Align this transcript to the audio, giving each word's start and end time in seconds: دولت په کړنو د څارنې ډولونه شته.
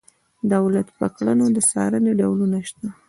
دولت 0.53 0.87
په 0.99 1.05
کړنو 1.15 1.45
د 1.55 1.57
څارنې 1.69 2.11
ډولونه 2.19 2.57
شته. 2.67 2.87